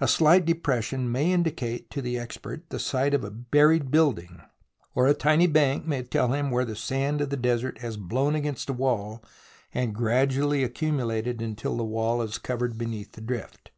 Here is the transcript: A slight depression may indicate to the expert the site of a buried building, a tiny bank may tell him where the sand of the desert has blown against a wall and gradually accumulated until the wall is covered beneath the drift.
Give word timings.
A 0.00 0.08
slight 0.08 0.46
depression 0.46 1.12
may 1.12 1.30
indicate 1.30 1.90
to 1.90 2.00
the 2.00 2.18
expert 2.18 2.70
the 2.70 2.78
site 2.78 3.12
of 3.12 3.22
a 3.24 3.30
buried 3.30 3.90
building, 3.90 4.40
a 4.96 5.12
tiny 5.12 5.46
bank 5.46 5.84
may 5.84 6.02
tell 6.02 6.32
him 6.32 6.50
where 6.50 6.64
the 6.64 6.74
sand 6.74 7.20
of 7.20 7.28
the 7.28 7.36
desert 7.36 7.76
has 7.80 7.98
blown 7.98 8.34
against 8.34 8.70
a 8.70 8.72
wall 8.72 9.22
and 9.74 9.94
gradually 9.94 10.64
accumulated 10.64 11.42
until 11.42 11.76
the 11.76 11.84
wall 11.84 12.22
is 12.22 12.38
covered 12.38 12.78
beneath 12.78 13.12
the 13.12 13.20
drift. 13.20 13.70